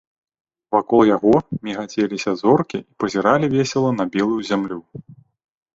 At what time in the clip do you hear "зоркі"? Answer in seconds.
2.41-2.79